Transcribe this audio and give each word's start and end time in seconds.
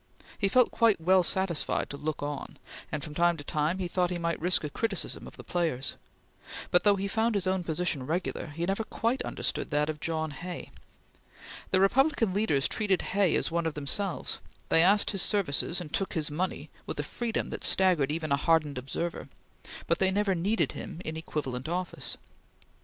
He 0.35 0.47
felt 0.47 0.71
quite 0.71 0.99
well 0.99 1.21
satisfied 1.21 1.91
to 1.91 1.95
look 1.95 2.23
on, 2.23 2.57
and 2.91 3.03
from 3.03 3.13
time 3.13 3.37
to 3.37 3.43
time 3.43 3.77
he 3.77 3.87
thought 3.87 4.09
he 4.09 4.17
might 4.17 4.41
risk 4.41 4.63
a 4.63 4.69
criticism 4.71 5.27
of 5.27 5.37
the 5.37 5.43
players; 5.43 5.93
but 6.71 6.83
though 6.83 6.95
he 6.95 7.07
found 7.07 7.35
his 7.35 7.45
own 7.45 7.63
position 7.63 8.07
regular, 8.07 8.47
he 8.47 8.65
never 8.65 8.83
quite 8.83 9.21
understood 9.21 9.69
that 9.69 9.91
of 9.91 9.99
John 9.99 10.31
Hay. 10.31 10.71
The 11.69 11.79
Republican 11.79 12.33
leaders 12.33 12.67
treated 12.67 13.03
Hay 13.13 13.35
as 13.35 13.51
one 13.51 13.67
of 13.67 13.75
themselves; 13.75 14.39
they 14.69 14.81
asked 14.81 15.11
his 15.11 15.21
services 15.21 15.79
and 15.79 15.93
took 15.93 16.13
his 16.13 16.31
money 16.31 16.71
with 16.87 16.99
a 16.99 17.03
freedom 17.03 17.51
that 17.51 17.63
staggered 17.63 18.11
even 18.11 18.31
a 18.31 18.37
hardened 18.37 18.79
observer; 18.79 19.29
but 19.85 19.99
they 19.99 20.09
never 20.09 20.33
needed 20.33 20.71
him 20.71 20.99
in 21.05 21.15
equivalent 21.15 21.69
office. 21.69 22.17